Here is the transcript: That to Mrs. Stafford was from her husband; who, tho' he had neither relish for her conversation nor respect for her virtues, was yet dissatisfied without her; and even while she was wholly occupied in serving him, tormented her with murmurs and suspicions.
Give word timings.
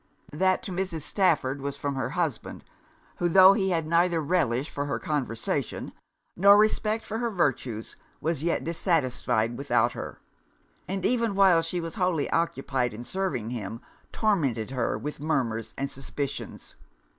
That 0.33 0.63
to 0.63 0.71
Mrs. 0.71 1.01
Stafford 1.03 1.61
was 1.61 1.77
from 1.77 1.93
her 1.93 2.09
husband; 2.09 2.63
who, 3.17 3.29
tho' 3.29 3.53
he 3.53 3.69
had 3.69 3.85
neither 3.85 4.19
relish 4.19 4.67
for 4.67 4.85
her 4.85 4.97
conversation 4.97 5.91
nor 6.35 6.57
respect 6.57 7.05
for 7.05 7.19
her 7.19 7.29
virtues, 7.29 7.95
was 8.19 8.43
yet 8.43 8.63
dissatisfied 8.63 9.59
without 9.59 9.91
her; 9.91 10.19
and 10.87 11.05
even 11.05 11.35
while 11.35 11.61
she 11.61 11.79
was 11.79 11.93
wholly 11.93 12.27
occupied 12.31 12.95
in 12.95 13.03
serving 13.03 13.51
him, 13.51 13.79
tormented 14.11 14.71
her 14.71 14.97
with 14.97 15.19
murmurs 15.19 15.75
and 15.77 15.91
suspicions. 15.91 16.75